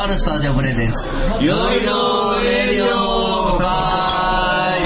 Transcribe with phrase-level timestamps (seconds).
[0.00, 0.98] とあるスタジオプレゼンツ。
[1.44, 4.78] よいどレディオさー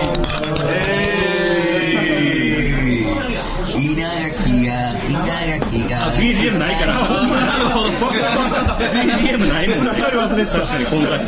[3.79, 3.93] い。
[3.93, 6.13] 稲垣が、稲垣が。
[6.17, 6.95] BGM ないから。
[8.91, 9.91] BGM ないもんね。
[9.93, 11.21] 忘れて確かに、今回。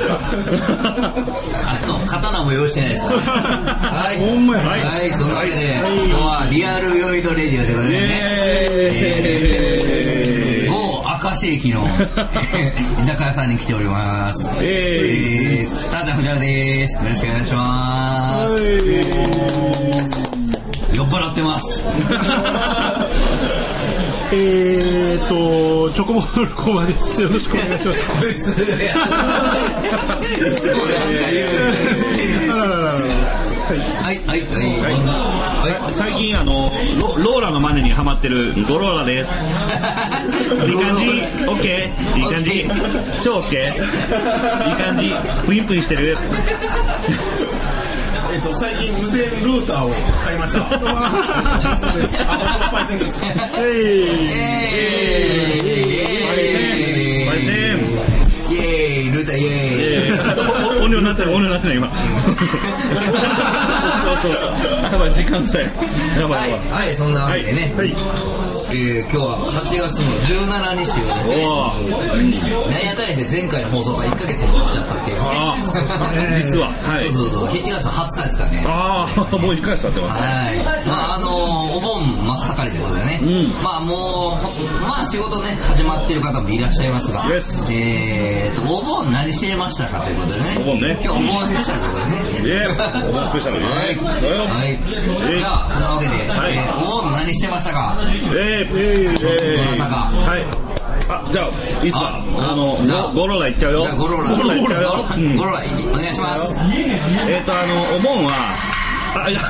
[1.64, 3.02] あの、刀も用意してないです。
[3.14, 4.18] はい。
[4.18, 8.08] ほんまやはい、そんなわけで、今日はリアルヨイドレディオでございますね。
[8.90, 10.35] えー
[11.36, 11.88] 某明石駅の居
[13.02, 14.54] 酒屋さんに来ております。
[14.62, 16.96] ええー、たーちゃん藤原です。
[16.96, 18.54] よろしくお願いします。
[20.96, 21.66] 酔っ払ってます。
[24.32, 27.20] えーと、チョコボールコバです。
[27.20, 28.00] よろしくお願いします。
[33.66, 33.78] はい。
[33.78, 34.62] はい、はい、はい。
[34.80, 35.92] はい。
[35.92, 39.30] 最近あのロローラのマネにハマってるゴローラです
[40.66, 41.04] いい感じ？
[41.48, 42.68] オッケーいい感じ？
[43.24, 45.10] 超オッケーいい感じ？
[45.46, 46.16] プインプインしてる？
[48.32, 49.90] えっと、最近無線ルーターを
[50.24, 50.60] 買いました。
[50.70, 52.16] あ、そうです。
[52.20, 53.24] あ、このパイセンです。
[53.24, 53.36] えー、
[57.28, 57.95] バイセンイェーイ、ルーター
[58.56, 59.16] イェーイ。
[59.38, 62.00] えーイ、音量になってない音量になってない今そう
[64.22, 68.45] そうそうやばい時間さえやばいい、やばいはい、そんなわけでね、はい。
[68.68, 75.22] えー、今日は8月の17日ということで、やかんやで前回の放送が1ヶ月も経っちゃったっていうね。
[76.42, 78.64] 実ははいそうそうそう、7月の20日ですかね。
[78.66, 80.88] ああ もう1回経ってますねはい。
[80.88, 83.20] まああのお盆真っ盛りということでね。
[83.22, 84.36] うんまあも
[84.82, 90.58] う、まあ仕事ね、始まってる方もいらっしゃいますが、Yes えーと、お盆何してましたかということでね。
[90.60, 92.64] お盆ね今日お盆スペシャルということでね。
[92.66, 93.76] えーお盆スペシャルねはい。
[93.76, 94.70] はい。
[94.70, 97.96] えーじゃあ、そんなわけで、はいえーお盆何してましたか？
[98.34, 99.96] えー、えー、どなたか？
[100.12, 100.44] はい。
[101.08, 101.46] あ、じゃあ、
[101.82, 102.20] いいっすか？
[102.38, 102.76] ああの、
[103.14, 103.82] ゴゴロラいっちゃうよ。
[103.82, 104.28] じゃあ、ゴロラ。
[104.30, 105.06] ゴロラいっちゃうよ。
[105.14, 106.60] うんゴロラ、お願いします。
[107.28, 108.45] えっと、あの、お盆は、
[109.24, 109.40] あ、いや、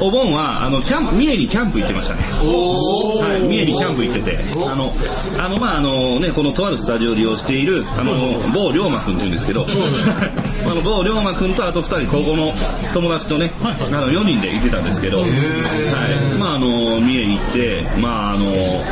[0.00, 2.22] お盆は、あの、キャンプ、三重にキャンプ行ってましたね。
[2.42, 3.30] おー。
[3.32, 4.92] はい、三重にキャンプ行ってて、あの、
[5.38, 8.12] あの、まあ、あのね、このとあるスタジオを利用している、あの、
[8.52, 12.52] 某龍馬くんって言うんですけど、あの、某龍馬くんとあと二人、高校の
[12.94, 18.82] 友達とね、あの、4人で行ってたんですけど、はい、まあ、あの、三重行って、まあ、あの、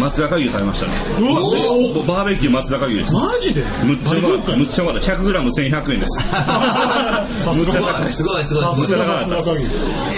[0.00, 0.92] 松坂牛食べましたね。
[1.26, 3.14] おバーベキュー松坂牛です。
[3.14, 3.62] マジで？
[3.84, 4.56] むっちゃうまかった。
[4.56, 5.12] むっちゃうまかった。
[5.14, 6.20] 100g1100 円です。
[7.56, 8.24] むっちゃ高いですす。
[8.24, 9.25] ごい、すごい、すごい。
[9.26, 9.70] むっちゃ高かったです。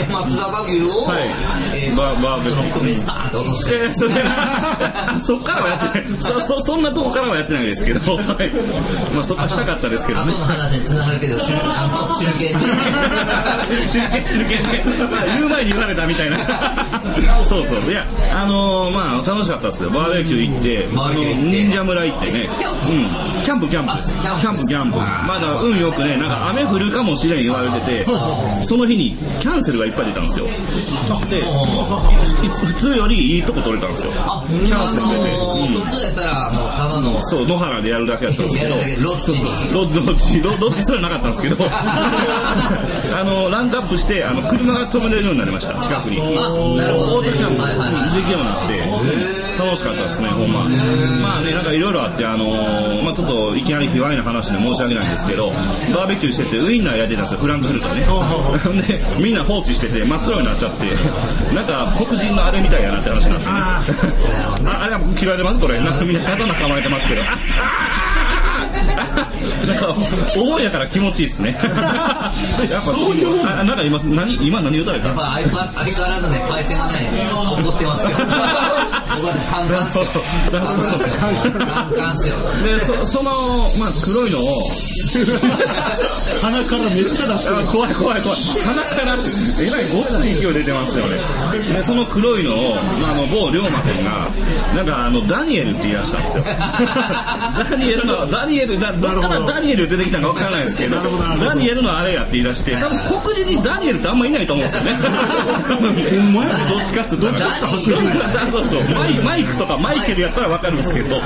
[0.09, 1.29] え、松坂牛を、はい。
[1.75, 2.63] えー、バーバーベキュー。
[2.73, 3.75] そこでスパーンと落として。
[3.75, 4.15] えーそれ
[5.25, 6.07] そっからはやってない。
[6.19, 8.27] そそそんなとこからはやってないですけど、 はい。
[9.15, 10.33] まあ、そっかしたかったですけどね。
[10.33, 14.85] 後の話に繋がるけど、しゅあの、手裏剣手裏剣手裏剣ね。
[15.39, 16.39] 言う前に言われたみたいな。
[17.43, 17.91] そうそう。
[17.91, 19.91] いやあのーまあ楽しかったですよ。
[19.91, 20.89] バーベキュー行って
[21.37, 22.49] 忍者村行ってね。
[22.59, 22.91] キャンプ。
[22.91, 23.07] うん。
[23.45, 24.17] キャンプキャンプです。
[24.19, 24.67] あキャンプ。
[24.67, 28.07] キャンプまだ運よくねなんか雨降るかもしれん言われてて
[28.63, 30.47] その日にキャンセルがいっぱい出たんですよ。
[31.31, 31.43] で
[32.67, 34.13] 普通よりいいとこ取れたんですよ。
[34.17, 35.61] あ、キャあンセル出てのうん。
[35.77, 38.75] ー、普通やったら、ただの、そう、野原でやるだけやったんですけど、
[39.11, 39.33] ロッチ。
[39.33, 46.19] にロッロッチ、ロロッチすらなかったんですけど、 あの、ランクアップして、あの、車が止めれるようになりました、近くに。
[46.19, 48.15] オートキャンプ。
[48.17, 49.38] できるようになって、
[49.69, 50.65] 楽しかったですね、ほんま。
[50.65, 58.01] まあね、なんかいろいろあって、あのーまあちょっといきなり卑猥な話で申し訳ないんですけど、バーベキューしててウインナー焼いてたんですよ、フランクフルトね。
[58.89, 60.87] で、みんな放置してて真っ黒になっちゃって、
[61.55, 63.53] なんか黒人のあれみたいやなって話になって、ね。
[63.53, 63.83] あ
[64.81, 65.79] あ、あれは僕嫌われてますこれ。
[65.81, 67.23] なんかみんな刀構えてますけど。
[67.23, 67.39] あ
[68.99, 69.95] あなんか、
[70.37, 71.51] お盆やから気持ちいいっすね。
[71.53, 71.59] や
[72.81, 75.09] っぱ、そういうあなんか今、何、今何言うたらいいか？
[75.09, 77.11] やっぱ相相変わらずね、パイセンはね、
[77.63, 78.11] 怒ってますよ。
[78.19, 80.05] 僕はカンカンっすよ。
[80.53, 81.15] カンカンっすよ。
[81.19, 82.35] カンカンっすよ。
[82.63, 83.31] で、そその、
[83.81, 84.43] まあ、黒いのを、
[86.43, 88.39] 鼻からめっちゃ出してあ怖い怖い怖い。
[88.65, 91.17] 鼻から、えらいごっつい勢い出てますよね。
[91.73, 94.29] で、その黒いのを、まあ、あの、某龍馬君が、
[94.77, 96.45] なんか、あの、ダニエルって言い出したんですよ。
[97.71, 100.97] ダニエルの、ダニエル、だどっからダニエル出てきたかわからないですけど、
[101.41, 104.93] ダニエルのあれやって言い出して、多分黒人にダニエルってあんまいないと思うんですよね。
[106.69, 107.39] どっちかっつったら。
[108.51, 108.83] そうそう。
[108.95, 111.21] マイマイクとかマイケルやったらわかるんですけど、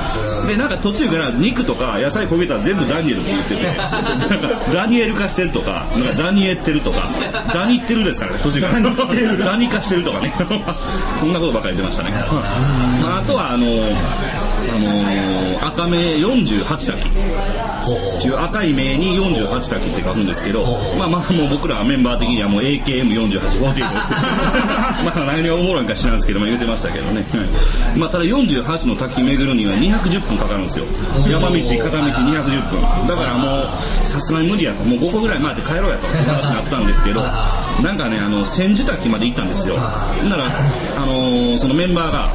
[0.47, 7.09] で、なんか途中から肉とか野菜焦げたら全部ダニエルって言ってて、なんかダニエル化してるとか、なんかダニエってるとか、
[7.53, 9.45] ダニってるですからね、途中から。
[9.45, 10.33] ダニ化してるとかね。
[11.19, 12.11] そんなことばっかり言ってましたね。
[13.01, 20.63] まあ、あとは、あの、あのー赤目48滝ほうほうっていう赤い目に48滝って書くんですけど、
[20.97, 23.81] まあまあもう僕らメンバー的にはもう AKM48 って
[25.03, 27.99] まあ何がおもろいんか知らんすけども言うてましたけどね、はい。
[27.99, 30.85] まあただ48の滝巡るには210分かかるんですよ。
[31.27, 33.07] 山道片道210分。
[33.07, 33.67] だからもう
[34.03, 34.83] さすがに無理やと。
[34.83, 36.07] もう5個ぐらい回って帰ろうやと。
[36.07, 39.75] いう話になったんですけどなんかねあの千住滝まで行ったんですよ。
[40.29, 40.45] なら
[40.97, 42.27] あのーそのメンバーが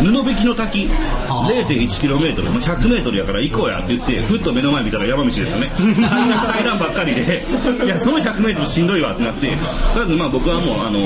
[0.00, 0.88] 布引きの滝
[1.28, 5.70] 0.1km、まあ、100m やから行こうやって言ってふっと目の前見たら山道ですよね。
[6.08, 7.44] 階段階段ばっかりで。
[7.84, 9.40] いやその 100m しんどいわってなって。
[9.40, 9.58] とり
[10.00, 11.00] あえずまあ僕はもうあの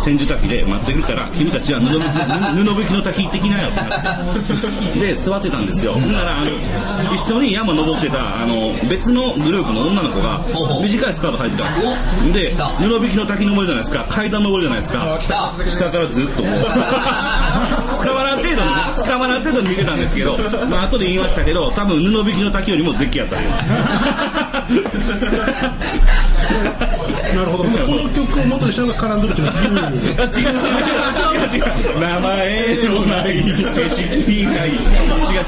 [0.00, 4.34] 千住滝で待ってるから君たちは布布引きの滝行ってきなよってなっ
[4.92, 5.00] て。
[5.00, 5.92] で座ってたんですよ。
[5.92, 10.40] ほんならあの一緒に山登ってたあの別のグループの女の子が
[10.80, 12.68] 短いスカート履いてたんですよ。
[12.68, 14.06] で布引きの滝登るじゃないですか。
[14.08, 15.18] 階段登るじゃないですか。
[15.20, 15.52] 来た。
[15.66, 16.50] 下からずっとこう
[19.10, 23.50] 捕まらん程度に見てたんですけどまあ後で言いましたけど多分布引きの滝よりも絶景やったよ
[27.34, 27.64] なるほど。
[27.64, 29.54] この曲を元にしたのがカランドルチの違う。
[29.54, 29.66] 違う。
[29.66, 34.44] 違う違う違う名前のない景色。
[34.46, 34.74] がいい。
[34.74, 34.88] 違う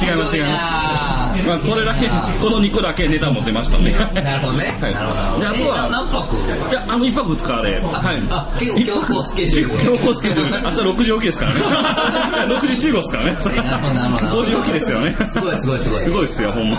[0.01, 0.37] 違います。
[0.37, 2.09] 違いますまあこれだけ
[2.41, 4.77] この2個だけネタ持ってましたんでなるほどね。
[4.81, 4.95] はい。
[4.95, 5.41] なるほど。
[5.41, 6.37] であとえは何泊？
[6.37, 8.23] いやあの1泊2日ではい。
[8.31, 9.85] あ、結構強行スケジュール。
[9.85, 10.63] 強行スケジュール。
[10.63, 11.61] で朝6時起きですからね。
[12.55, 13.31] 6時集合ですからね。
[13.33, 14.43] なるほどなるほど。
[14.43, 15.17] 5時起きですよね。
[15.29, 16.01] すごいすごいすごい。
[16.01, 16.77] すごいっすよほんま。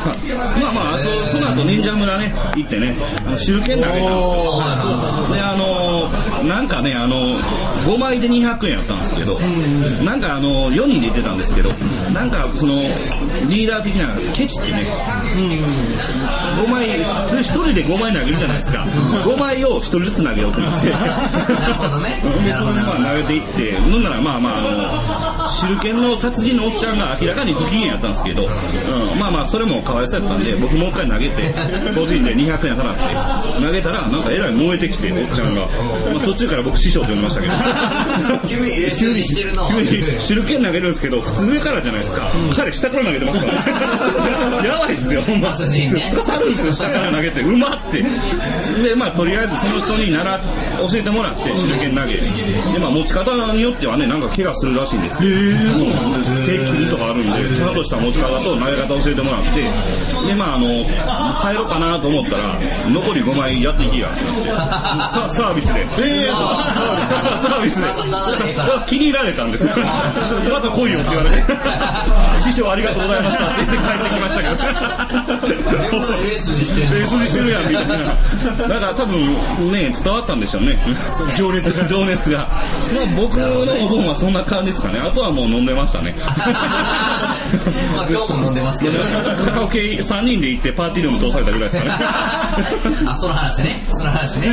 [0.62, 2.96] まあまああとその後忍者村ね行ってね。
[3.26, 5.34] あの手裏剣投げたんですよ。
[5.34, 6.10] であの
[6.48, 7.38] なんかねあの
[7.86, 9.40] 5枚で200円やったんですけど
[10.04, 11.70] なんかあの4人で行ってたんですけど
[12.14, 12.74] なんかその
[13.50, 14.88] リーダー的なケチってね
[16.56, 18.84] 5枚普通1人で5枚投げるじゃないですか。
[18.84, 20.90] 5枚を1人ずつ投げようと思って。
[20.94, 22.22] なるほどね。
[22.46, 23.76] でそれでまあ投げていって。
[23.80, 28.48] ほんならまあまああの手裏剣の達人のおっちゃんが明らかに不機嫌やったんですけど、う
[29.16, 31.54] ん、まあまあそれもかわいそうやったんで僕もう一回投げて
[31.96, 35.68] 個人で200円払って投げたらなんかえらい燃えてきておっちゃんが、ま
[36.18, 37.54] あ、途中から僕師匠って呼んでましたけど。
[38.48, 39.68] 急に、え急にしてるな。
[39.72, 44.62] 急に手裏剣投げるんですけど普通上からじゃないですか、彼下から投げてますから。
[44.62, 45.50] ねやばいっすよほんま。
[45.50, 45.66] 刺
[46.22, 47.42] さるんですよ下から投げて。
[47.42, 48.02] うまって。
[48.02, 50.40] でまあとりあえずその人に習っ
[50.92, 52.14] 教えてもらって手裏剣投げ。
[52.14, 59.62] でまあ持ち方によってはねなんか怪我するらしいんですよそうなんです手切りとかあるんでちゃんとした持ち方と投げ方教えてもらって
[60.28, 60.68] でまああの
[61.42, 62.60] 帰ろうかなと思ったら
[62.90, 64.12] 残り5枚やっていきや。
[64.12, 65.82] ってなってさサービスで。
[65.82, 65.86] え
[66.26, 67.88] えサービスで。
[68.88, 69.74] 気に入られたんですよ。
[70.52, 71.44] また来いよって言われて。
[72.40, 74.56] 師匠ありがとうございましたって言って帰ってきましたけど
[75.48, 77.96] 自分のレースにしてるレースにしてるやんみたいな。
[78.68, 79.28] だから多分
[79.72, 80.80] ね伝わったんでしょうね。
[81.38, 81.88] 情熱が。
[81.88, 82.48] 情熱が。
[82.94, 85.00] まあ僕のお盆はそんな感じですかね。
[85.00, 86.16] あとはもう飲んでましたね
[87.96, 89.00] まあ今日も飲んでますけど。
[89.00, 91.92] カラオケ3人で行ってパーティールーム通されたぐらいですかね
[93.08, 93.84] あ、その話ね。
[93.90, 94.52] その話ね。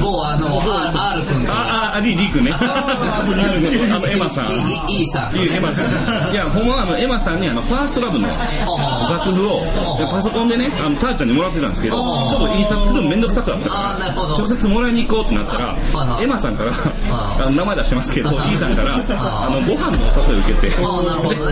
[0.00, 1.52] 某あの、R, R 君と。
[1.52, 2.52] ああ、リリー君ね。
[2.54, 4.50] あの、エマさん。
[4.50, 5.38] いい、いいさん。
[5.38, 6.32] エマさん。
[6.32, 9.62] いや、ほんまはあの、エマさんにあの、ファーストラブの楽譜を
[10.10, 11.96] パソコンでね、あの、ターちゃんにもらってたんですけど、
[12.28, 16.72] ちょっと印刷するのめんどくさくなったあーなるほど直接もらいに行こうってなったらあ、エマさんから、
[17.10, 20.74] ああの名前出してますけど、あ E さんから、ああの、ご飯のお誘いを受けて、ね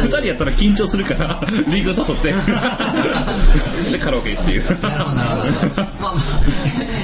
[0.02, 2.32] 二人やったら緊張するから、リーグ誘って、
[3.90, 4.80] で、カラオケっていう。
[4.80, 5.82] なるほど、なるほど。
[6.00, 6.20] まあま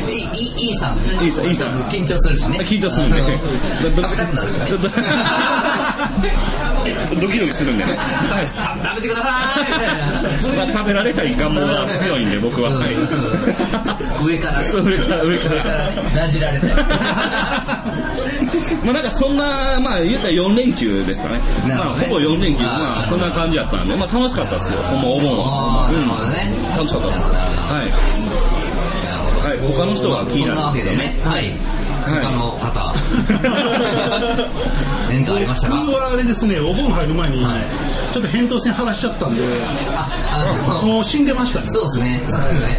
[0.06, 0.98] あ、いい、いいさん。
[1.24, 1.46] いいさん
[1.90, 2.58] 緊張するしね。
[2.60, 4.66] 緊張するんであの食べたくなるしね
[7.08, 7.98] ち ドキドキするんでね。
[8.82, 9.28] 食べてくださ
[10.52, 12.70] いまあ、食べられたい願望が強いんで、僕は。
[12.70, 12.94] はい。
[14.24, 14.64] 上から。
[14.64, 16.66] そう上から上からなじられて。
[18.84, 21.40] まあなんかそんな、まあ言ったら4連休ですかね。
[21.68, 24.78] まあほぼ4連休、まあそんな感じやったんで、まあ楽しかったですよ。
[24.82, 25.90] ほんまお盆は。
[25.90, 26.06] うん
[26.76, 27.18] 楽しかったです。
[27.72, 27.82] はい。
[29.48, 29.58] はい。
[29.72, 31.20] 他の人が気にななるんですよわけでね。
[31.24, 31.52] はい。
[32.12, 32.94] はい他の方。
[35.10, 35.76] 何かありましたか？
[35.76, 37.64] 僕はあれですね、お盆入る前にはい、
[38.12, 39.42] ちょっと扁桃腺晴らしちゃったんで、
[39.94, 41.66] あ、あの、もう死んでましたね。
[41.68, 42.22] そうですね。
[42.28, 42.78] そうですね。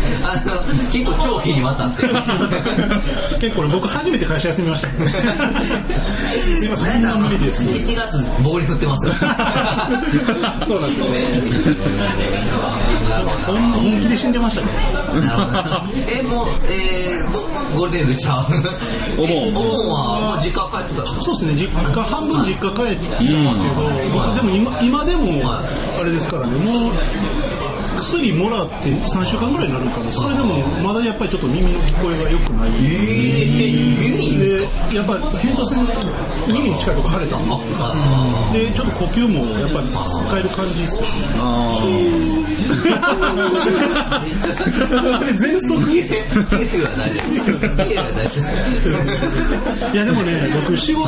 [0.91, 2.03] 結構長期にわたって。
[3.39, 4.87] 結構ね、僕初めて会社休みました。
[6.59, 7.63] すいません、なんか無理です。
[7.63, 9.13] 1月、棒に振ってますよ。
[9.21, 11.27] そうなんですよね。
[13.47, 14.67] 本気で死んでましたね。
[15.25, 16.01] なるほど。
[16.07, 17.41] え、もう、えー、ゴ
[17.75, 18.43] ゴールデンウィークちゃう？
[19.21, 26.91] お盆えお盆は、まあ、実家帰ってたそうですね、実家、半分実家帰ってますけど、僕でも今今でもはい、あれですからね、もう、
[28.07, 34.61] 薬もらって3週間ぐらいになるかなそれでもまだやっぱりちょっと耳の聞こえが良くないで
[34.95, 35.85] やっぱ扁桃腺
[36.47, 37.43] 耳に近いとこ腫れたん
[38.53, 41.05] ででちょっと呼吸もやっぱり使える感じですよ
[45.17, 47.85] それ全速ゲーは大丈夫。
[47.89, 48.41] ゲーは大丈
[49.89, 49.93] 夫。
[49.93, 50.31] いやでもね
[50.63, 51.07] 僕仕事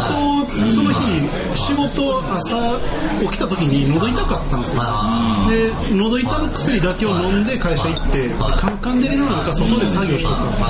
[0.72, 2.80] その日仕事朝
[3.22, 4.82] 起きた時に喉痛かったんですよ
[5.92, 10.68] で喉痛の薬けを飲んで会社行ってカンカン照りの中外で作業しとったんですよ。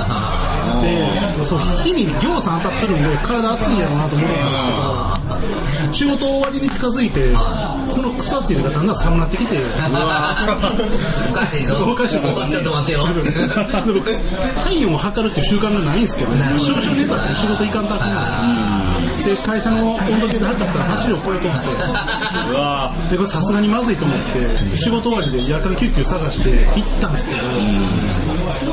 [1.40, 5.48] でそう火にぎょうさん当たってるんで体熱いんやろうなと思ったんで
[5.94, 9.58] すけど仕事終わりに近づいてこの草ついがだんだん寒なってきて
[11.30, 11.76] おかしいぞ。
[11.92, 12.30] おかしいぞ。
[12.50, 13.08] ちょっと待ってよ。
[13.08, 13.22] で
[13.94, 14.06] 僕
[14.64, 18.79] 体温を測るっていう習慣がないんですけど少々熱あって仕事行かんとあかんの
[19.30, 21.58] で会社の温度計で測ったら8度超えとって
[22.50, 24.18] うわでこれさすがにまずいと思っ
[24.72, 27.42] て仕事終わりで夜間救急探して行ったんですけど、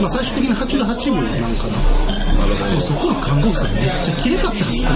[0.01, 1.75] まあ、最終的に8度8分なんかな。
[2.37, 4.91] でもそこの看護婦さんめっちゃ綺麗かったんですよ。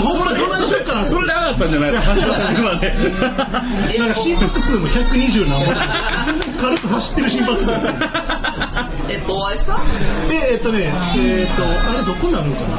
[0.00, 1.04] ほんまどないしようかな。
[1.04, 2.14] それで上がったんじゃないですか？
[2.14, 3.98] 走った時まで。
[3.98, 5.74] なんか心拍数も120何本
[6.60, 7.70] 軽く走ってる心拍数
[9.10, 9.80] え、ボアですか？
[10.28, 12.78] でえっとねえっとあれどこになるのかな？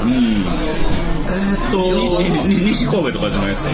[1.31, 1.33] え
[1.67, 2.21] っと
[2.71, 3.71] 西神戸とかじゃないですか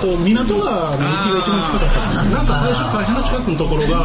[0.00, 4.04] と港川の駅が一番近かったんですなんか最初会社の近くのところが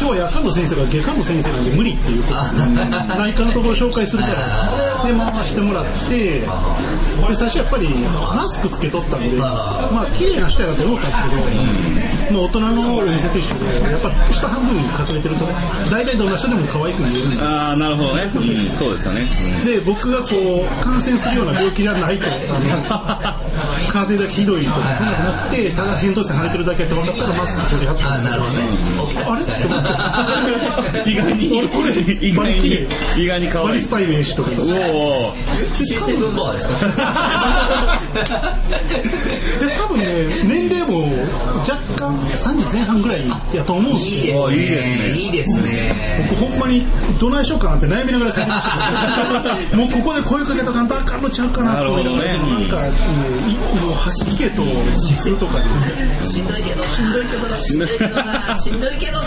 [0.00, 2.88] 今日は夜間の先生が外科の先生なんで無理っていうことで
[3.20, 6.46] 内科のところを紹介するからで回してもらってで
[7.36, 7.88] 最初やっぱり
[8.34, 11.44] マスクつけとったんでまあ綺麗な人やなと思ったんです
[12.30, 15.44] けど、まあ、大人のお店と一緒でやっぱ下半分に隠れてると
[15.90, 17.42] 大体どんな人でも可愛く見えるんです。
[17.44, 18.30] ああなるほどね、うん、
[18.76, 19.28] そうですよね、
[19.64, 23.34] で僕がこう感染するような病気じゃないとあの
[23.94, 28.46] 風邪だけひどいとかそんなことなくてただ扁桃腺腫れてるだけって分かったらマスク取りんですなるほ
[29.24, 29.42] どあれ？
[29.42, 29.76] って思
[31.00, 31.90] って意外に俺これ
[32.28, 32.86] 意外に
[33.16, 33.68] 意外に可愛い。
[33.68, 34.50] バリスタイとか
[34.92, 35.32] おお
[35.78, 36.74] C7 バーですか？
[39.60, 40.04] で 多分ね
[40.44, 41.02] 年齢も
[41.60, 43.20] 若干30前半ぐらい
[43.52, 45.10] やと思うんですいいよですね。
[45.12, 46.26] いいですね。
[46.30, 46.84] 僕ほんまに
[47.20, 48.68] どないしようかなって悩みながら帰りまし
[49.70, 49.76] た。
[49.76, 52.58] もうここで声かけとかんとあかんのちゃうかなと思いながらなるほどね。
[52.58, 52.68] なん。
[52.68, 52.92] か、ね、
[53.48, 59.24] いもう走りけとするとかで、しんどいけど、しんどいけどな、しんどいけどな、しんどいけどな。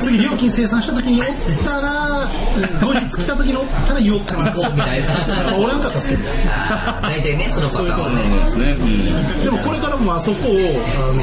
[0.00, 1.26] 次料金生産した時におっ
[1.64, 2.28] たら
[2.80, 5.56] 後日来た時におったら言おうかなみたいな。
[5.56, 6.22] おらんかったですけど。
[7.02, 8.40] 大体ね、そのパターンはね。
[8.40, 10.52] ですね、うんでもこれからもあそこを、
[10.94, 11.22] あの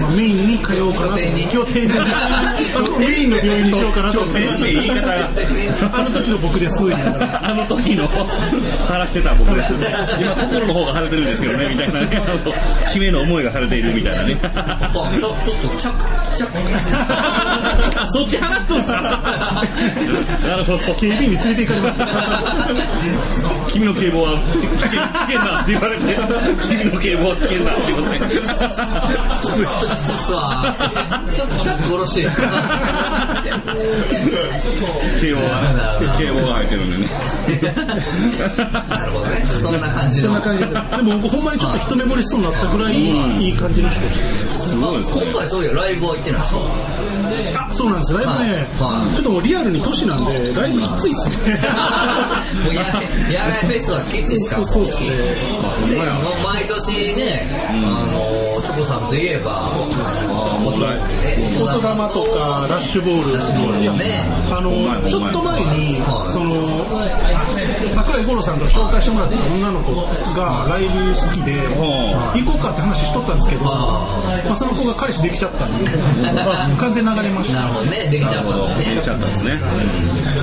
[0.00, 1.16] まあ、メインに通おうかなと。
[1.16, 1.46] 拠点に。
[1.48, 1.92] 拠点に。
[1.92, 5.14] あそこメインの病院にしようかなと思って先生言い方が
[5.92, 12.52] あの時の僕ですあの時の晴らしてた僕です今心の方が晴れてるんですけどねみたいなねあの
[12.92, 15.98] 姫の思いが晴れているみたいなねちょちょっと、チャッ
[16.30, 16.58] ク、チャック。
[18.00, 26.04] あそっち話しとんすかなるほど警備員に連れて行かれます君の警棒は危険危険だって言われて
[26.68, 28.50] 君の警棒は危険だって言われてちょっ
[29.80, 30.74] ときつすわ。
[31.34, 32.46] ちょっとチャック下ろしていいですか
[35.20, 35.48] 警棒が
[36.18, 37.08] 警棒が入ってるんでね。
[38.88, 39.44] なるほどね。
[39.46, 40.26] そんな感じの。
[40.26, 40.76] そんな感じでで
[41.14, 44.00] も僕ほんまにちょっと一目惚れしそうになったぐらいいい感じの人。
[44.54, 45.22] すごいですね。
[45.30, 46.58] 今回そういうライブは行ってないですか？
[47.52, 48.12] たあそうなんです。
[48.14, 48.36] ライブね、
[48.78, 49.14] はい。
[49.14, 51.58] ちょっともうリアルに年なんでライブきついっすね。
[52.64, 52.94] もうや
[53.28, 54.56] 野外フェスはきついですか？
[54.56, 55.08] そうそうっすね。
[55.90, 57.72] でもう毎年ね、あ
[58.12, 58.37] の、
[58.78, 63.36] チョコさんといえば、あの、問題え言霊とかラッシュボール。
[63.36, 64.70] ラッシュボールいやねあの
[65.08, 66.30] ちょっと前にはい。
[66.30, 66.54] その
[67.90, 69.92] 桜井五郎さんから紹介してもらった女の子
[70.34, 75.90] がライブ好きでは行こうかって話しとったんですけど、あ、その子が彼氏できちゃったんで
[76.78, 77.62] 完全に流れました。
[77.62, 78.94] なるほどね、できちゃったんですね。
[78.94, 79.50] 出ちゃったんですね。
[79.54, 80.40] なる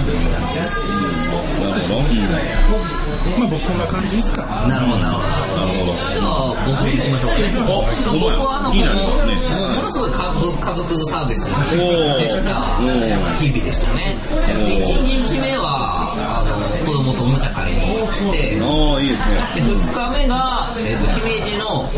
[2.68, 3.05] ほど
[3.38, 5.56] まあ僕こんな感じですかなるほど、なるほど。
[5.56, 14.18] なるほどじゃあ、僕行きましょうか僕はあの、ものすごい家族家族サービスおーでしたおー日々でしたね。
[14.22, 21.90] 1日目は、あの、子供とおもちゃ買いに行って、ああいいですねで2日目が、えっと姫路の、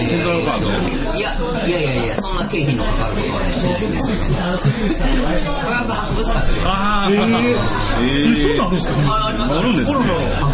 [0.00, 1.34] えセントラルパークいや
[1.66, 4.22] いやいやいやそんな経費のかかることはねしないんですよね
[5.62, 7.18] 科学博物館っていうああえー、
[8.02, 8.94] ええそうなんですか？
[9.08, 9.96] あありますあるんですね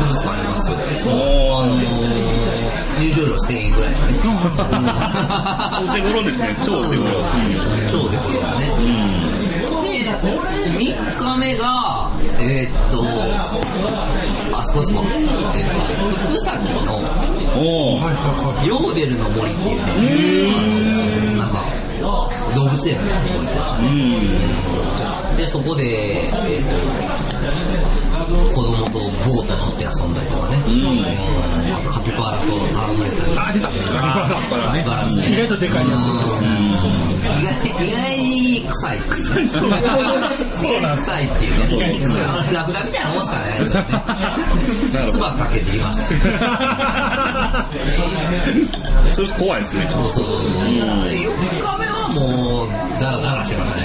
[0.03, 0.77] 博物館ありますよ
[1.15, 2.43] おあのー
[3.03, 4.05] 入場料1000円ぐらいのね。
[5.91, 6.57] お手頃ですね。
[6.65, 7.11] 超お手頃。
[7.91, 8.73] 超でころがね、で
[10.21, 13.03] 3日目がえーっと
[14.57, 15.93] あそこですもん、えーっと
[16.27, 16.83] 福崎の
[18.67, 21.65] ヨーデルの森っていうね、なんか、
[22.55, 23.87] 動物園みたいなとこ行きましたね。
[25.37, 25.85] で、そこで、
[26.23, 26.77] えっ、と、
[28.55, 30.57] 子供とボート乗って遊んだりとかね。
[30.67, 30.73] うん
[31.75, 33.39] あとカピバラと戯れたり。
[33.39, 33.81] あ、出たカピ
[34.89, 35.07] バラ。
[35.07, 35.33] ね。
[35.33, 36.01] 意外とでかいやつ
[37.41, 39.01] 意外に臭い。
[39.01, 39.49] 臭い。
[39.49, 41.99] 臭いっていうね。
[42.27, 45.13] あのラクダみたいなもんですからね、あいつはね。
[45.13, 46.15] 唾かけています。
[49.15, 49.87] それ怖いですね。
[49.89, 50.39] そうそうそう。
[50.39, 52.69] 4日目はもう、
[53.01, 53.83] ダラダラしてましたね。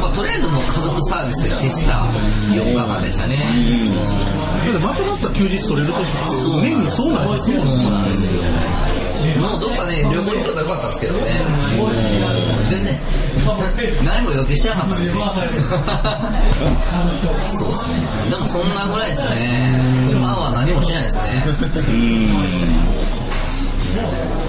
[0.00, 1.92] まあとりあえずもう家族サービスで消した
[2.52, 3.36] 4日間でしたね。
[4.64, 6.04] だってまとまった休日取れるとき
[6.62, 8.42] 年にそうなんですよそうなんですよ。
[9.40, 11.20] もうどっかね、旅行に行けばよかったんですけどね。
[12.70, 12.98] 全然、
[14.04, 15.20] 何も予定してなかったんでね。
[17.50, 18.30] そうですね。
[18.30, 19.80] でもそんなぐらいですね。
[20.10, 21.44] 今は何もしないですね。
[21.88, 22.32] うん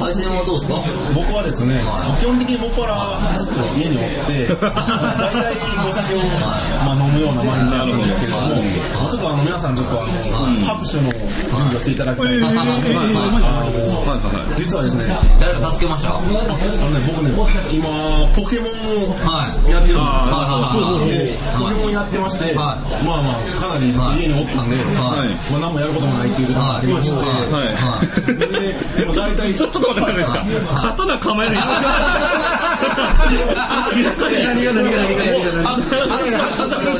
[0.03, 0.83] 配線はどうですか
[1.15, 1.79] 僕はですね、
[2.19, 6.19] 基本的に僕からずっと家におって、大体お酒を、
[6.83, 8.51] まあ、飲むような毎日あるんですけれども、
[9.07, 10.11] ちょっとあの皆さんちょっとあの、
[10.67, 11.23] 拍手の準
[11.55, 12.35] 備をしていただきたい。
[12.35, 13.79] んですけど、あの
[14.59, 15.07] 実はですね、
[15.39, 16.11] 誰か助けました？
[16.11, 16.35] はあの
[16.91, 17.31] ね、僕ね、
[17.71, 17.87] 今、
[18.35, 19.71] ポケモンをい。
[19.71, 20.35] やってるんですよ。
[20.35, 21.07] はい。
[21.07, 22.75] でポケモンやってまして、は
[23.07, 23.87] まあまあ、かなり
[24.19, 25.31] 家におったんで、はい。
[25.47, 27.79] まあ何もやることもないっていうこともありまして、はい。
[28.35, 28.75] で、
[29.15, 30.73] 大体、ちょ、ちょっと待ってくださいですか。
[30.73, 31.59] 刀構えるち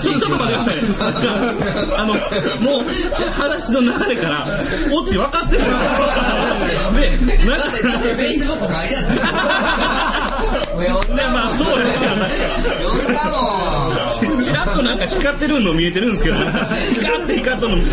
[0.10, 1.12] ょっと待ってください。
[1.98, 2.14] あの、
[2.62, 2.84] もう、
[3.32, 4.48] 話の流れから、
[4.92, 5.78] オチ分かってるんです
[7.46, 7.46] よ。
[7.46, 9.24] で、なんかフェイスブック書いてあった。
[11.34, 11.92] まあそうやね
[12.84, 13.36] 呼んだも
[13.90, 14.44] ん。
[14.44, 17.84] ちらっとなんか光ってるの見えてるんですけど、光って光ったの見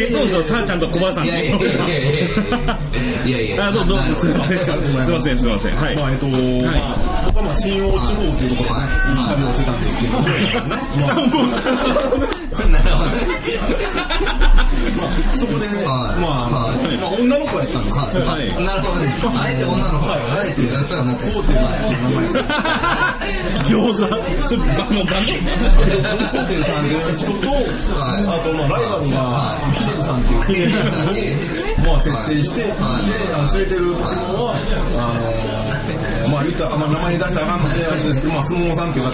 [0.00, 1.70] えとんですよ、たーちゃんと小林さんいやいやいやい
[2.20, 2.78] や
[3.28, 4.58] いやいやどうどう すいません。
[4.64, 5.76] すいません、すいません。
[5.76, 5.96] はい。
[5.96, 6.40] まあえっと、まあ、
[7.26, 8.88] 僕はまあ新大地方というところでね、
[9.28, 10.24] 旅をしてたんですけど、ま
[10.64, 11.46] あ、なるほど。
[12.68, 12.78] ね。
[15.34, 16.74] そこでまあ、まあ、
[17.20, 18.32] 女の子やったんですよ。
[18.32, 18.64] はい。
[18.64, 19.14] なるほどね。
[19.36, 20.08] あえて女の子。
[20.08, 20.62] はい、あえて、
[20.94, 21.62] あの、コーテって
[21.94, 21.98] い。
[21.98, 22.40] う名前で、
[23.68, 24.06] 餃子。
[24.48, 27.48] それ、あの、番組コーテンさんという人と、
[27.98, 28.24] はい。
[28.26, 30.68] あと、まあ、ライバルが、ヒデルさんっていう、
[31.86, 34.56] まあ、設定して、で、あの連れてるポケモンは、
[34.96, 39.12] あの、まあ、言った、まあ、名前出したらあかんので、あれですけど、まあ、相撲さんっていう方。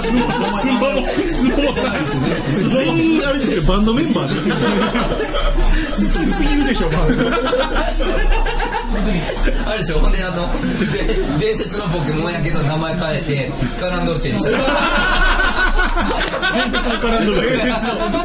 [0.00, 2.04] スモモ、スモモさん。
[2.70, 3.62] 全員あれですよ。
[3.62, 4.56] バンドメンバーですよ。
[6.00, 7.24] 好きすぎるでしょバンド
[9.66, 10.48] あれでしょ、ほんであの、
[11.38, 14.50] で伝説のポケモンやけど名前変えて、カランドルチェにした。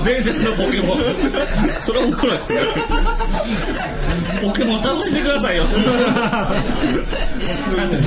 [0.03, 0.99] 伝説の、ポケモン。
[1.81, 2.61] それは面白いですね。
[4.41, 5.63] ポケモン楽しんでくださいよ。
[5.65, 5.75] で、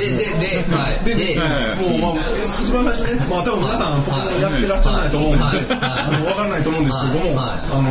[0.09, 1.05] で、で、はい。
[1.05, 2.25] で、で、はいもう、まあ、
[2.63, 7.89] 一番最初ね、まあ、多分皆さん、ポケモンやってらっしゃらないと思うんで、はいあのわからないと思うんですけれども、はいあの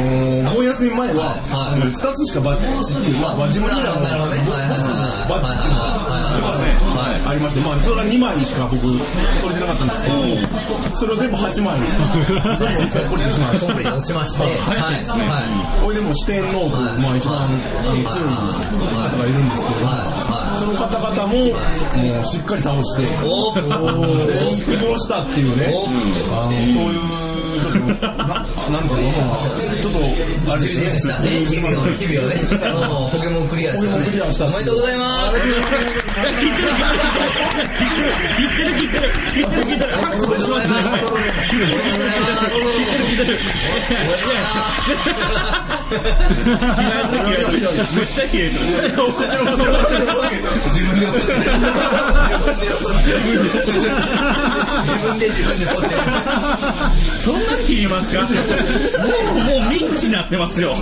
[0.52, 4.42] ー、盆休み前は、はいあの二つしかバッジっていう、まあ、まあ自分リーダーのなるほどね。
[4.46, 6.24] ボはいバッジっていうのがはい
[6.62, 8.98] はいありまして、まあ、それは2枚しか僕、取
[9.50, 11.80] れてなかったんですけど、それを全部8枚、
[12.58, 15.14] 全部コンプリートしましコンプリートしまして、はい、はい、た。
[15.84, 16.98] これでもう四天王と、はい。
[16.98, 18.18] まあ、一番強い方
[19.18, 27.18] がいるんですけれどその方々も、もうしっかり倒して、おー失望したっていうね、おあのそういう、
[27.62, 31.14] ちょっと、ななんていうの、ちょっと、あれ充実ですね。
[31.14, 32.42] したね、日々を、 ね、
[33.12, 36.07] ポケモンクリアしたおめでとうございます。
[57.24, 58.22] そんな切りますか？
[58.24, 60.74] もうもうミンチになってますよ。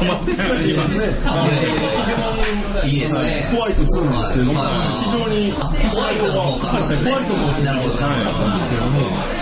[2.84, 3.50] いいですね。
[3.52, 6.68] ホワイト2なんですけれど非常に、あホワイトの方か。
[6.72, 8.48] ホワイトの方なるほど、なるほど。
[8.48, 9.00] なんですけれども、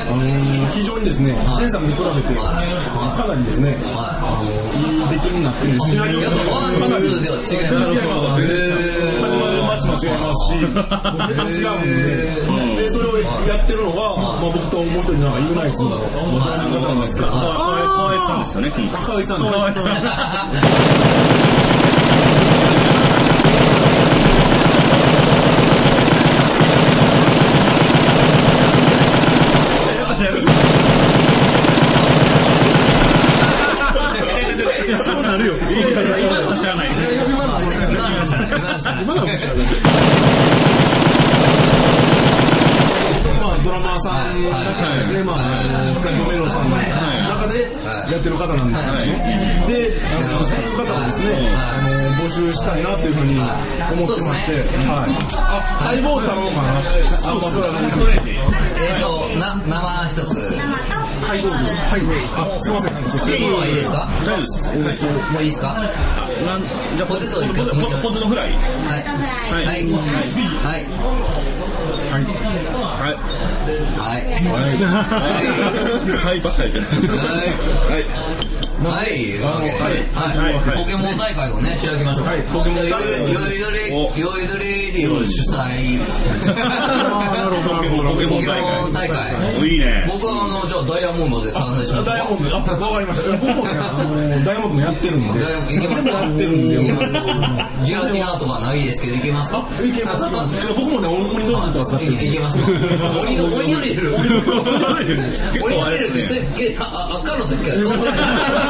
[0.09, 5.77] あの非常にですね、前作に比べて、はいかなりですね、はあのいい出来になってる。
[5.85, 8.41] シナリオやっぱワンとツーでは違います全然違います。
[9.21, 11.93] 始まる街も違いますし、全然違うん
[12.73, 15.89] で、で、それをやってるのが、まあ僕ともう一人のイグナイツの、
[16.41, 19.53] まあ、方なんですけど、かわいさんですよね河合さんです。
[19.53, 21.03] かわいさん
[29.97, 30.53] やっぱ違います
[34.85, 39.25] いやそうなるよ今のは知らない今のはね今のは知らない今のは知らない今のは
[48.23, 49.67] てる方なんですね。
[49.67, 51.89] で、あの、そういう方をですね、あの、
[52.23, 54.51] 募集したいなというふうに思ってまして、
[54.87, 55.11] はい。
[55.35, 56.69] あ、ハイボール頼もうかな。
[56.71, 58.39] あ、まあ、それはね、それで。
[58.79, 60.57] えっと、な、生一つ。
[61.23, 61.61] ハイボールは
[61.97, 62.01] い。
[62.35, 62.93] あ、すいません。
[62.93, 65.05] はいいですか大丈夫です。
[65.31, 65.67] もういいですか？
[65.73, 66.61] なん
[66.97, 68.63] じゃあポテトいくポテポポテトフライはい。
[69.53, 69.91] はいはい。
[69.91, 70.85] はい。
[71.83, 72.23] はい。
[72.23, 74.23] はい。
[74.23, 74.83] はい。
[76.17, 77.17] はいばっかり言ってる。
[77.17, 77.27] はい。
[77.27, 77.47] はい。
[77.47, 77.99] はい。
[77.99, 78.52] はいはい
[78.83, 78.89] ポ
[80.85, 82.25] ケモン大会をね、開きましょう。
[82.25, 82.41] はい。
[82.51, 82.97] ポケモン、よいど
[83.71, 86.01] れ、よいどれレディを主催。
[86.59, 88.09] ああ、なるほど、なるほど。
[88.11, 88.53] ポケモンポケモ
[88.87, 89.31] ン大大会。
[89.61, 89.69] 会。
[89.69, 90.03] いいね。
[90.11, 92.05] 僕はあの、じゃあダイヤモンドで参戦します。
[92.05, 92.65] ダイヤモンド、あ、わ
[92.95, 93.31] かりました。
[93.37, 95.39] 僕もね、あの、ダイヤモンドもやってるんで。
[95.39, 96.83] ダイヤモンドいけますやってるんで。
[96.83, 97.03] いけます
[97.83, 100.23] ジラティナとかないですけど、いけますかいけます。
[100.75, 101.99] 僕もね、鬼のとか。
[102.01, 102.57] いけます
[103.21, 104.09] 鬼の、鬼のレール。
[104.09, 104.63] 結構
[104.95, 105.05] あれ
[105.61, 106.39] 鬼のレールって、ですね。
[106.55, 108.11] それけあ赤の時から使ってる。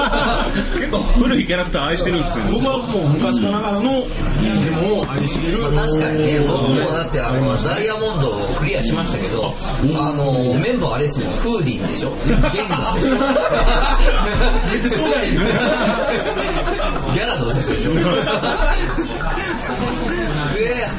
[0.76, 2.44] 結構古いキャラクター愛してるんですよ。
[2.52, 5.62] 僕はもう昔ながらのでも愛しる。
[5.76, 9.54] 確かにね、僕もだってあの、ダイヤモンドをクリアしましたけど、
[9.98, 12.12] あの、メンバーあれですもん、フーディンでしょ？
[12.28, 13.16] ゲンガーでしょ？
[14.72, 15.30] めっちゃ将来
[17.14, 17.76] ギャラドでしょ？
[17.76, 17.80] で、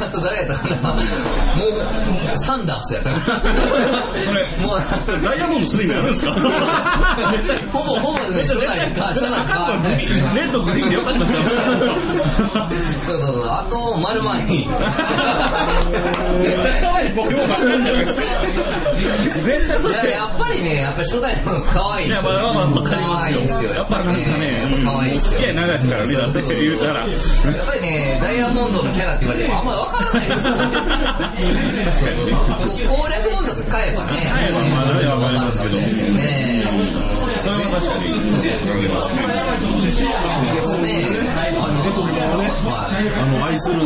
[0.00, 3.42] あと誰やったかなもう、サンダースやったかな
[4.24, 6.33] それ、もう、ダイヤモンド3になるんですか
[7.72, 9.78] ほぼほぼね、初代か、初代か。
[9.85, 11.44] ネットグリーンでよかったんちゃう
[13.04, 14.64] そうそうそう、あと、丸前に。
[14.64, 14.78] 初
[16.83, 18.20] 代っかりじゃないですか。
[19.42, 22.40] 絶対そいや、やっぱりね、やっぱり初代の方が可愛いいや、んですよ。
[22.42, 23.22] まあまあまあ、可。
[23.24, 23.74] 愛いんですよ。
[23.74, 25.30] やっぱなんかね、やっぱ可愛いんですよ。
[25.30, 26.92] 付き合い長いですからね、だって言うたら。
[26.94, 27.09] やっ
[27.66, 30.55] ぱりね、ダイヤモンドのキャラって言われてもあんまりわからないんですよ。
[30.55, 30.73] 確
[32.05, 32.33] かにね。
[32.88, 36.64] 攻略本とか買えばね、買えばまあ大体わかりますけどですよね。
[37.38, 38.09] それは確かに。
[38.14, 39.20] わかります
[40.81, 41.05] ね。
[41.85, 43.05] 結構ね、ポケモンをね、はい。
[43.12, 43.77] あの、愛する。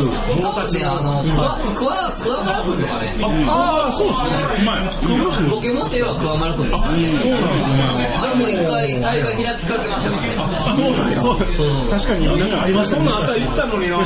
[0.87, 4.63] あの、クワ、クワ、クワマラ君とかね、ああ、そうですね。
[4.63, 5.51] うまい。
[5.51, 7.11] ポケモンといえばクワマラ君ですからね。
[7.19, 7.75] そうなんですよ。
[8.23, 10.35] あの、一回大会開きかけましたからね。
[10.39, 13.05] あ、そうなんですそうそう確かになんかありましたねそん。
[13.05, 13.97] なんあったら言ったのにな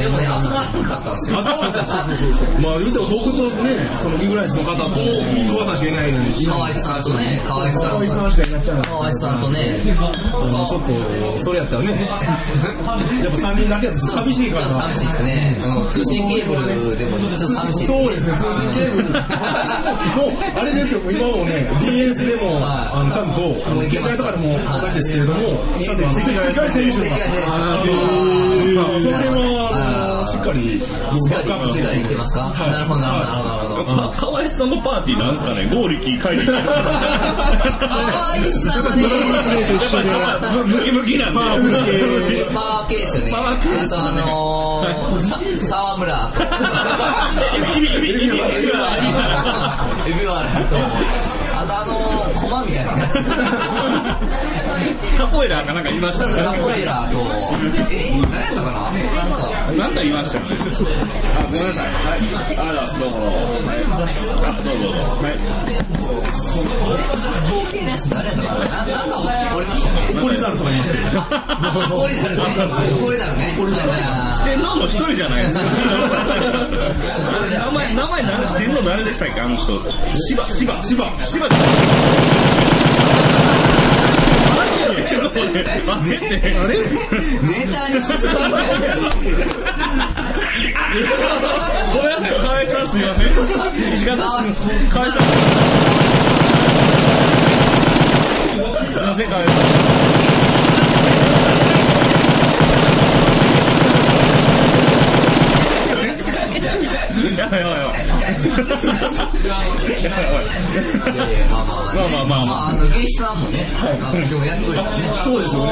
[0.00, 1.38] でもね、集まらなかったんですよ。
[1.38, 1.84] あ、そうそう
[2.16, 2.60] そうそう。
[2.62, 6.46] まあ言うても僕とね、そのギグライスの方と、桑さんしかいないのに。
[6.46, 8.88] 河合さんとね、河合さん河合さんしかいなくて。
[8.88, 12.08] 河合さんとね、ちょっと、それやったらね、
[12.62, 14.68] やっぱ3人だけだと寂しいから。
[14.68, 15.60] 寂しいですね。
[15.64, 19.08] うん、通信ケーブルでもちょっと寂しいそうですね、通信ケーブル。
[19.12, 19.22] もう、
[20.60, 22.90] あれですよ、今もね、DS でも、はい。
[22.92, 23.40] あの、ちゃんと、
[23.90, 25.38] 携帯とかでも同じですけれども、
[25.78, 26.20] ちゃんと赤
[26.52, 27.26] 外線世界が。
[27.82, 27.90] で
[29.02, 29.61] それは、
[30.32, 32.48] しっかり、しっかり、しっかり見てますか？
[32.66, 34.10] なるほど、なるほど、なるほど。
[34.10, 35.68] か、かわいさんのパーティーなんですかね？
[35.68, 36.52] ゴーリキー書いてきて。
[36.52, 36.58] る。
[36.58, 39.02] 河合さんはね、
[40.66, 41.40] ムキムキなんで。
[41.60, 41.68] す
[42.40, 42.46] よ。
[42.54, 43.30] パワー系ですよね。
[43.30, 46.32] パワー系ですねあのー、さ沢村。
[50.06, 50.76] エビワラと、
[51.54, 52.11] あとあのー、
[52.42, 52.92] コマみたいな。
[55.16, 56.42] カポエラーかなんか言いましたね。
[56.42, 57.18] カポエラーと、
[57.90, 58.90] え何やったかな？
[59.14, 60.56] なんか、なんか言いましたよね。
[61.38, 61.84] あ、ごめんなさい。
[61.84, 62.18] はい。
[62.18, 62.98] ありがとうございます。
[62.98, 63.26] どうも。
[63.28, 64.64] はい。
[64.64, 64.88] どうぞ。
[65.22, 66.41] はい。
[68.08, 69.16] 誰やったかななんか
[69.56, 70.20] おりましたね。
[70.20, 71.04] ポリザルとか言いますけど。
[71.20, 72.42] あ、コリダルね。
[73.00, 73.56] コリダルね。
[73.58, 75.60] 四天王の一人じゃないですか。
[77.64, 79.72] 名前、名前何四天王誰でしたっけあの人。
[80.28, 81.46] 芝、芝、芝、芝。
[85.86, 86.26] あれって。
[86.58, 86.78] あれ
[87.42, 88.22] ネタに進み
[91.92, 93.26] ごめんなさい、河合さんすみません。
[93.94, 94.88] 石川さんすみません。
[94.88, 95.16] 河合さ
[96.38, 96.41] ん。
[98.92, 99.54] すみません、河合さん。
[107.36, 108.02] やばいやばいやばい。
[111.94, 112.44] まあまあまあ。
[112.46, 115.12] まああの、芸師さんもね、今日やってくれたね。
[115.24, 115.70] そうですよね。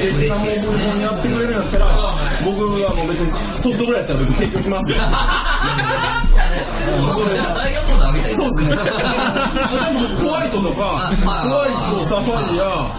[0.00, 0.46] 芸師さんも
[1.00, 1.86] やってくれるんやったら、
[2.44, 3.30] 僕はもう別に
[3.62, 4.96] ソフトぐらいやったら別に提供しますよ。
[4.96, 8.76] じゃあ、ダイヤモンドあげたいそうですね。
[10.52, 12.92] トとか、ホワイト、サファイア。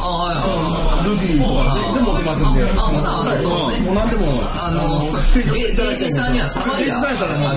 [1.05, 2.63] ルビーとか全部持ってますんで。
[2.75, 3.49] あ、ほな、あはいの、
[3.85, 7.49] もう何でも、あの、提供していただい芸師さんにはサマイヤ芸師さんやったらもう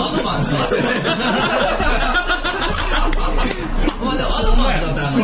[0.00, 1.00] アドバンスですよね。
[4.00, 5.16] まあでもアドバンスだったら、あの、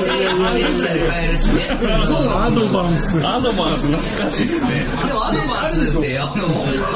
[0.00, 1.78] ぐらいで買えるしね。
[2.06, 3.26] そうアドバンス。
[3.26, 3.86] アドバンス。
[3.86, 4.86] 懐かしいっすね。
[5.06, 5.98] でもアドバンス。
[5.98, 6.32] って、あの、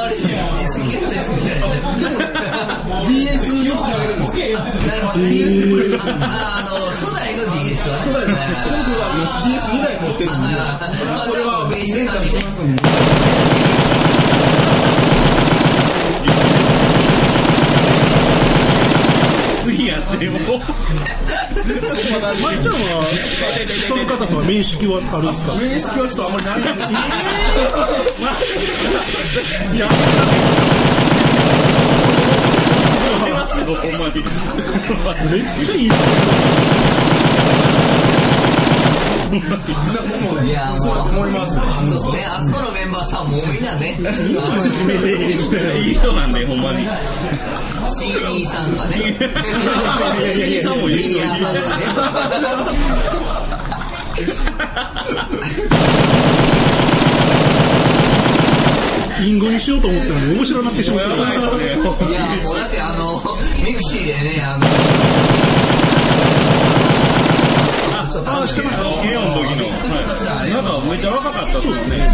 [0.03, 1.97] あれ、すげえじゃないですか。
[3.07, 4.59] DS につなげるんですよ。
[4.59, 5.25] なるほど。
[5.25, 8.03] DS あの、初代の DS はね。
[8.03, 8.33] 初代の、
[8.77, 9.05] 僕は
[9.47, 10.55] DS2 台持ってるんで、
[11.27, 13.86] それはレンタルしますん
[19.77, 19.83] で。
[19.83, 20.39] 次やっても。
[20.39, 20.41] う。
[22.43, 23.05] まいちゃんは、
[23.89, 25.55] その方とは面識はあるんですか？
[25.55, 26.91] 面識はちょっとあんまりないんです
[29.75, 29.89] いや、
[33.67, 34.23] ほんまに。
[35.31, 35.91] めっちゃいい。
[40.47, 41.55] いや、もう、思います。
[41.91, 42.17] そうです。
[42.17, 42.25] ね。
[42.25, 43.99] あそこのメンバーさんもみんなね。
[45.85, 46.87] いい人なんで、ほんまに。
[47.89, 49.17] 新兄さんとかね。
[50.37, 50.89] いやいやさんも
[59.51, 61.07] にしようと思ったのに面白なってしまった。
[61.07, 62.11] いですね。
[62.11, 63.21] いや、もうだってあの、
[63.65, 64.67] ミクシーでね、あの、
[68.25, 68.83] ああ、してました。
[69.03, 69.69] ケオンの時の。
[70.47, 72.09] なんかめっちゃ若かったですね。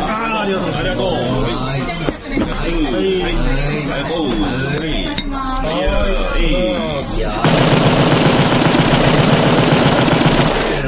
[0.00, 1.00] ああ、ありがとうございます。
[1.00, 2.01] ありがとう。
[2.38, 2.46] や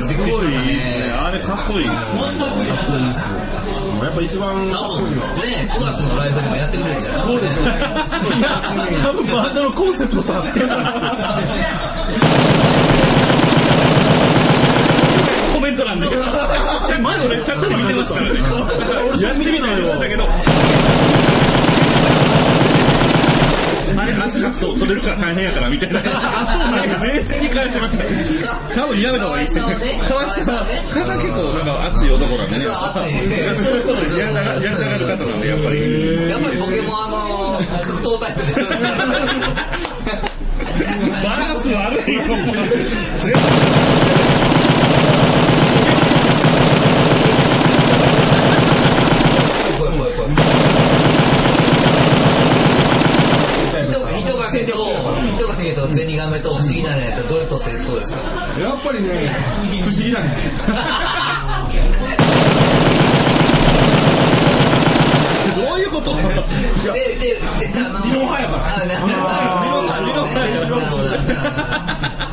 [0.09, 0.17] びっ
[1.81, 1.87] いい。
[4.05, 5.21] やっぱ一番、多分ね、
[5.73, 7.69] 9月のライブでもやってくれるんじゃないそうですね。
[8.39, 8.61] いや、
[9.03, 10.23] 多分バンドのコンセプト
[17.69, 18.41] と見てましたからね。
[19.19, 20.29] 俺見てみたいだけど。
[23.97, 26.01] あれ、汗かくと取れるから大変やからみたいな。
[26.01, 26.03] あ、
[26.47, 28.05] そうなんか冷静に返しました。
[28.75, 29.63] 多分やめた方がいいですね。
[29.63, 29.69] か
[30.15, 32.65] わいさは、かわいさは結構なんか熱い男なんでね。
[32.65, 33.13] そう熱い
[33.63, 36.29] そういうことやりたがやりたがる方なんで、やっぱり。
[36.31, 38.77] やっぱりポケモンあの、格闘タイプですよね。
[41.23, 42.23] バランス悪いよ。
[49.79, 50.27] ぽいぽいぽい。
[54.21, 54.73] 糸掛けと、
[55.29, 55.73] 糸掛け
[56.25, 58.21] なめと不思議なねったらどれとってそうですか
[58.59, 59.37] やっぱりね、
[59.83, 60.51] 不思議だね。
[65.55, 66.15] どういうこと？
[66.17, 67.41] で、で、で、
[67.81, 69.13] あの、理論派やからあ、なるほど。
[69.13, 69.19] 理
[69.71, 71.55] 論派なるほどなるほど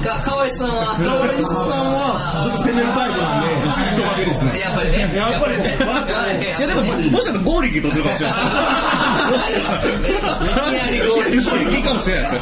[0.02, 0.98] か、川合さんは？
[0.98, 4.58] 川合さんは、ちょっと攻めるタイプなんで、人影ですね。
[4.60, 5.14] やっぱりね。
[5.14, 6.58] やっぱりねやっぱりね。
[6.58, 6.82] いやでも、
[7.14, 8.42] もしかしたら合力取ってるかもしれない。
[10.42, 12.42] いきなり合力合力いいかもしれないで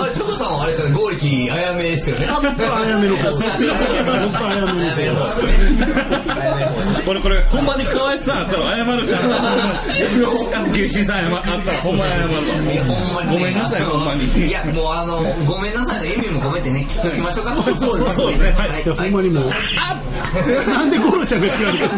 [0.00, 2.26] あれ、チョコさんはあれですよね、合力、あやめですよね。
[2.30, 3.30] あ、僕はあやめの方。
[3.32, 4.32] そっちの方ですよね。
[4.32, 4.64] あや
[4.96, 7.04] めの方ですね。
[7.04, 9.17] これこれ、ほんまに河合さんあったら謝るちゃんと。
[10.72, 12.40] 牛志さん謝あったらほんまに謝るわ。
[13.30, 14.24] ごめんなさい、ほんまに。
[14.46, 17.56] いや、もうあの、ごめんなさいの意味も込めてね、聞っときましょうか。
[17.78, 17.90] そう
[18.30, 19.50] ですねはいほんまにもう。
[20.68, 21.88] なんでゴロちゃんが言われた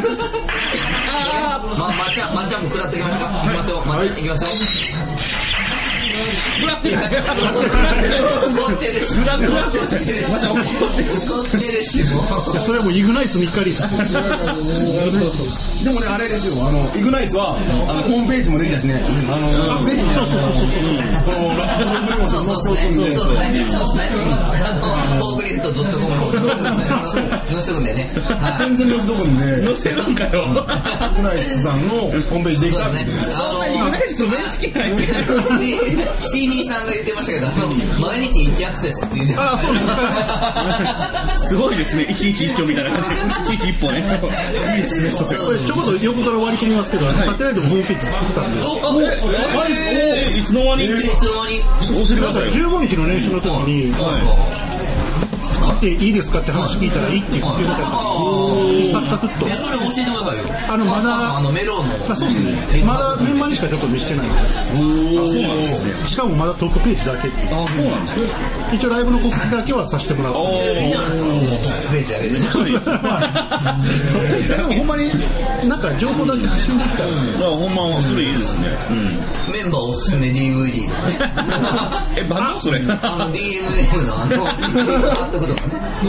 [1.78, 3.42] ま、まっちゃん、まっちゃんも食らっていきましょうか？
[3.44, 4.50] いきますよ、まっちゃん、いきますよ。
[6.61, 7.04] 食らってない。
[7.11, 7.16] 怒
[8.72, 9.14] ってるし。
[9.14, 9.78] グラグラって。
[10.30, 10.68] また怒って
[11.02, 15.85] る怒ってるし、それはもうイグナイツの怒りです。
[15.85, 17.61] でもね、あれですよ、あの、イグナイツは、あ
[17.94, 19.37] の、ホームページもできたしね、あ
[19.78, 20.26] の、ぜひ、そう。
[20.26, 20.52] そうそう。
[20.52, 20.66] そう、
[21.24, 22.46] この、ラブログにもそう。
[22.62, 23.14] そうですね。
[23.14, 23.28] そう。
[23.33, 23.64] ですね。
[23.66, 23.80] そう。
[23.90, 23.92] あ
[24.74, 24.80] の、
[25.16, 26.42] フォークリフト .com の方に
[27.50, 28.12] 載せとくんでね。
[28.59, 30.44] 全然載せとくんで、乗せるんかよ。
[30.44, 30.48] イ
[31.16, 33.33] グナイツさんのホームページできたってそうですね。
[33.35, 34.90] あの、イグナイツと面識ない
[36.11, 36.29] って。
[36.29, 37.66] C- C2 さんが言ってましたけど、あの、
[38.01, 39.81] 毎日1アクセスって言ってあ、そうで
[41.37, 41.49] す。
[41.51, 42.07] すごいですね。
[42.09, 43.55] 一日一挙みたいな感じ。
[43.55, 44.20] 一日一本ね。
[44.77, 45.38] いいですね、それ。
[45.38, 50.85] これちょこっと横から割り込みますけど、サテライトのホームページ作ったんで、あ、もう、えいつの間に？
[50.85, 51.59] いつの間に？
[51.59, 51.64] 教
[52.03, 52.51] えてくださいよ。
[52.53, 53.92] 15日の練習の時に、
[55.55, 57.88] 作っていいですかって話聞いたらいいって言ってくれたから、
[58.93, 59.49] サクサクっと。
[59.49, 60.45] え、それ教えてくださいよ。
[60.73, 61.95] あの、まだ、あの、メロンの。
[62.09, 62.40] あそうです
[62.73, 62.83] ね。
[62.85, 64.55] まだメンバーにしかちょっと見してないんです。
[64.57, 64.81] そうな
[65.55, 66.07] んですね。
[66.07, 67.55] しかもまだトップページだけっていう。
[67.55, 68.23] あ、そうなんですね。
[68.75, 70.38] 一応ライブの告知だけはさせてもらって。
[70.85, 71.49] いいじゃないですか、もうトッ
[71.83, 72.47] プページ上げてね。
[74.51, 75.11] でもほんまに、
[75.69, 77.11] なんか情報だけ発信できたら、
[77.51, 78.69] ほんま、それいいですね。
[79.53, 80.88] メンバーおすすめ DVD。
[82.16, 82.79] え、バンドそれ？
[82.79, 82.83] あ
[83.19, 84.45] の DMM のあの、
[85.11, 85.81] 貼っとくとかね。
[86.01, 86.07] セ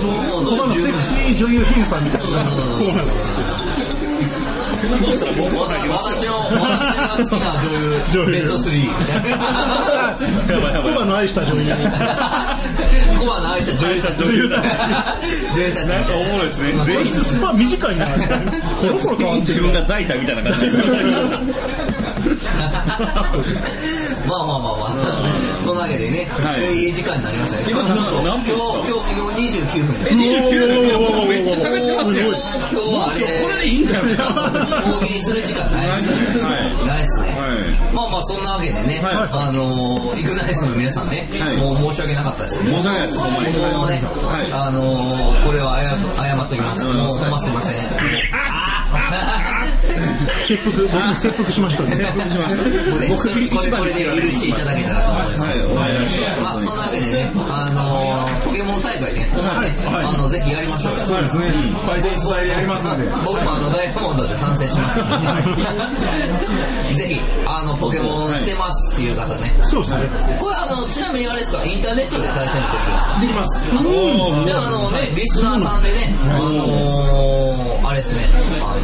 [0.92, 3.14] クシー女優編さんみたいなコーナーが
[5.00, 6.60] どうしたら僕は私の、私
[6.98, 7.54] の好きな
[8.12, 9.38] 女優、ベスト3みたいな。
[10.84, 11.62] コバの愛した女優。
[13.20, 14.02] コバの愛した女優。
[14.02, 14.66] 女優たち。
[15.56, 15.88] 女優たち。
[15.88, 16.74] なんかおもろいですね。
[16.86, 18.08] 全員スパ短いな。
[18.08, 19.42] コロコロ変わって。
[19.42, 20.82] 自分が抱いたみたいな感じです。
[24.28, 25.62] まあまあまあまあ。
[25.62, 27.66] そんなわけでね、はいいい時間になりましたね。
[27.70, 28.04] 今日、今
[28.36, 30.10] 日、今日、今日29分です。
[30.10, 32.32] え、29分めっちゃ喋ってますよ。
[32.32, 34.84] 今日はあれ、これでいいんじゃないですか。
[35.02, 36.44] 大喜利する時間ないですね。
[36.44, 37.30] はいないですね。
[37.30, 37.48] は
[37.92, 42.72] いまあまあ、そんなわけでね、はいあのー、イグナイスの皆さんね、はいもう申し訳なかったですね。
[42.74, 46.86] 申し訳ないですもうね、はいあのー、これは謝っと謝っときます。
[46.86, 48.71] うんもうすいません。
[50.48, 51.96] 切腹、僕も切腹しましたね。
[52.30, 52.64] しました。
[53.10, 55.60] 僕これで許していただけたらと思います。
[55.70, 61.06] はいお願いしますまあ、そんなわけでね、あのー、ポケモン大会ね、はいあの、ぜひやりましょうよ。
[61.06, 61.46] そうですね。
[61.86, 63.06] パイセン主催でやりますんで。
[63.26, 65.26] 僕もあのダイヤモンドで参戦しますんでね。
[66.96, 69.54] ぜひ、あの、ポケモンしてますっていう方ね。
[69.64, 70.38] そうですね。
[70.40, 73.20] これあの、ちなみにあれですか、インターネットで対戦できるんですか？
[73.22, 73.46] できま
[74.44, 74.46] す。
[74.46, 78.22] じゃあ、あのね、リスナーさんでね、あのー、あれですね、
[78.62, 78.76] あ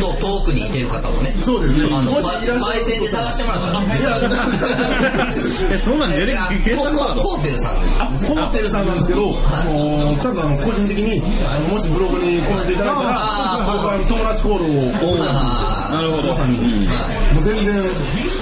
[0.00, 1.88] の、と遠くにいてる方もね、そうですね。
[1.94, 4.18] あの、パイセンで探してもらったら、いや、
[5.72, 7.86] え、そんなん出れあ検索ワードコーテルさんで。
[8.00, 16.34] あ、コーテルさんなんですけど、あのちゃんとあの個人的に、あのもしブログにコメントいただいたら、僕は友達コールを、あなるほど。
[16.34, 17.76] さんに、もう全然、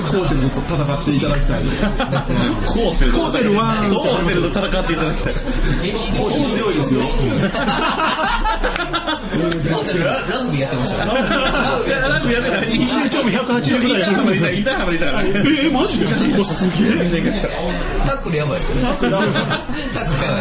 [0.09, 1.63] コーテルと戦っていただきたい。
[1.65, 5.35] コーテルとコーテルはコーテルと戦っていただきたい。
[5.35, 7.01] コーテル強いですよ。
[7.03, 7.05] ー
[9.71, 11.07] コーテルララグビーやってましたラ
[12.21, 14.01] グビーやってたらいい身長も180ぐら
[14.51, 14.59] い。
[14.59, 15.23] インターハイまでいたから。
[15.23, 16.07] えー、マジで？
[16.07, 17.11] もうすげえ。
[18.07, 18.83] タックルやばいですよね。
[18.83, 19.35] タックルやばいで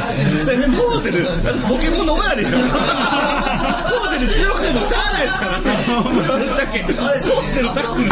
[0.07, 0.43] すね。
[0.43, 1.27] それコーテル、
[1.67, 2.45] ポケモンの親で？
[2.45, 2.57] しょ。
[2.59, 5.65] コーテル強くてもしゃあないですからね。
[6.07, 6.83] ぶっちゃけ。
[6.83, 8.09] コーテルタックル。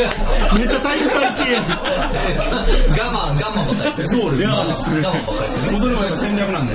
[0.00, 1.64] めっちゃ体育会系やん。
[1.64, 4.16] 我慢、我慢ばっかりです。
[4.16, 4.46] そうですね。
[4.46, 5.78] 我慢ばっかりですね。
[5.78, 6.74] それは戦略なんで。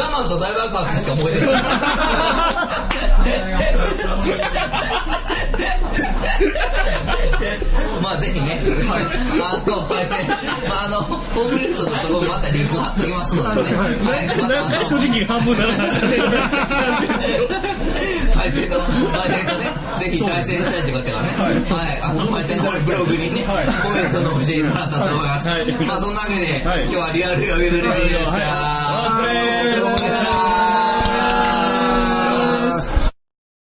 [0.00, 1.62] 我慢と大爆発しか覚えてない。
[8.02, 8.62] まあぜひね、
[9.42, 10.28] あの、パイセン、
[10.68, 13.76] まああの、フォークリフトのところまたリンク貼っときますのでね。
[13.76, 13.96] はい、
[14.40, 15.90] また正直半分ならない。
[15.90, 16.18] パイ
[19.46, 21.34] とね、ぜひ対戦したいって方がね、
[21.68, 23.44] はい、あの、敗のブログにね、
[23.82, 25.48] コメントの教えてもらったと思います。
[25.86, 27.40] まあ、そんなわけで、今日はリアル
[27.94, 30.55] りでした。